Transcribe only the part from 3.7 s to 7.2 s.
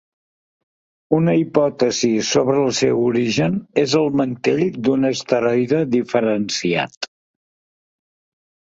és el mantell d'un asteroide diferenciat.